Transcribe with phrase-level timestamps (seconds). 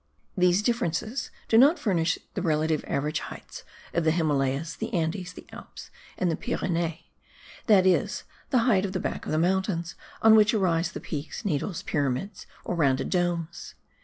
[0.35, 3.63] These differences do not furnish the relative average heights
[3.93, 7.03] of the Himalayas, the Andes, the Alps and the Pyrenees,
[7.67, 9.93] that is, the height of the back of the mountains,
[10.23, 13.75] on which arise the peaks, needles, pyramids, or rounded domes.